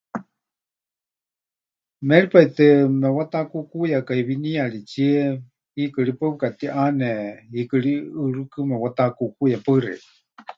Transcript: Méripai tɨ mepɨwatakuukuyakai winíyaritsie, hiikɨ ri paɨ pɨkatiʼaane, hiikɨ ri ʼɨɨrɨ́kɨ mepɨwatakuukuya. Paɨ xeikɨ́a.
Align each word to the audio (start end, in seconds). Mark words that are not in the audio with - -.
Méripai 2.07 2.47
tɨ 2.55 2.65
mepɨwatakuukuyakai 2.99 4.21
winíyaritsie, 4.27 5.19
hiikɨ 5.75 5.99
ri 6.07 6.13
paɨ 6.19 6.31
pɨkatiʼaane, 6.35 7.09
hiikɨ 7.53 7.75
ri 7.85 7.93
ʼɨɨrɨ́kɨ 8.15 8.59
mepɨwatakuukuya. 8.69 9.57
Paɨ 9.65 9.77
xeikɨ́a. 9.83 10.41